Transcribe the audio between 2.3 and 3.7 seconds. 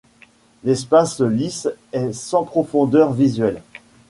profondeur visuelle.